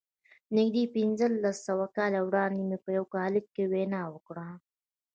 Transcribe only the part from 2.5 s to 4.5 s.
مې په يوه کالج کې وينا وکړه.